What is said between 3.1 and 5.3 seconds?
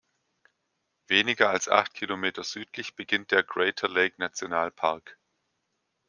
der Crater-Lake-Nationalpark.